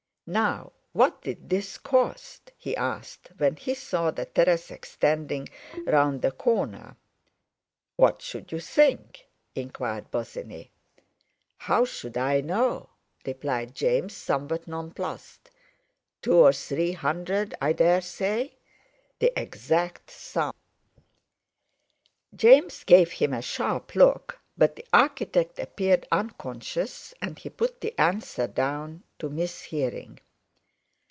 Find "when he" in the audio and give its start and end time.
3.37-3.73